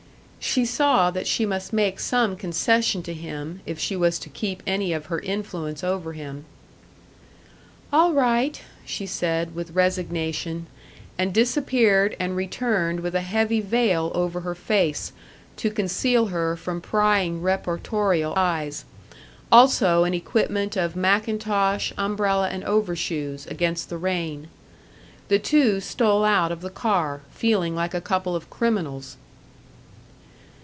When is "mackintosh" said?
20.97-21.93